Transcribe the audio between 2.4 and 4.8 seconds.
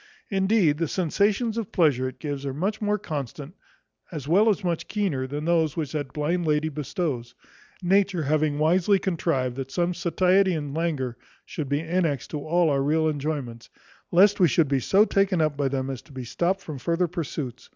are much more constant as well as